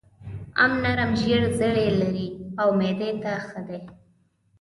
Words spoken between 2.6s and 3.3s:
او معدې